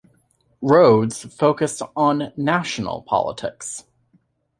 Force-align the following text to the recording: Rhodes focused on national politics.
Rhodes 0.63 1.25
focused 1.25 1.83
on 1.95 2.33
national 2.35 3.03
politics. 3.03 3.83